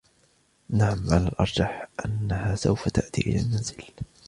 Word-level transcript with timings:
نعم، 0.69 1.03
على 1.11 1.27
الأرجح 1.27 1.87
أنها 2.05 2.55
سوف 2.55 2.89
تأتي 2.89 3.21
إلى 3.21 3.39
المنزل. 3.39 3.83